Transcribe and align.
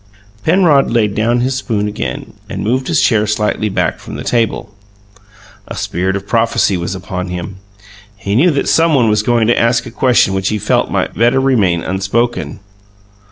Penrod 0.43 0.89
laid 0.89 1.13
down 1.13 1.41
his 1.41 1.53
spoon 1.55 1.87
again 1.87 2.33
and 2.49 2.63
moved 2.63 2.87
his 2.87 2.99
chair 2.99 3.27
slightly 3.27 3.69
back 3.69 3.99
from 3.99 4.15
the 4.15 4.23
table. 4.23 4.73
A 5.67 5.75
spirit 5.77 6.15
of 6.15 6.25
prophecy 6.27 6.75
was 6.75 6.95
upon 6.95 7.27
him: 7.27 7.57
he 8.17 8.33
knew 8.35 8.49
that 8.49 8.67
someone 8.67 9.09
was 9.09 9.21
going 9.21 9.45
to 9.45 9.59
ask 9.59 9.85
a 9.85 9.91
question 9.91 10.33
which 10.33 10.49
he 10.49 10.57
felt 10.57 10.89
might 10.89 11.13
better 11.13 11.39
remain 11.39 11.83
unspoken. 11.83 12.59